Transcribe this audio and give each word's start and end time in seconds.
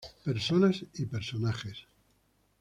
Personas 0.23 0.83
y 0.95 1.05
personajes. 1.05 1.85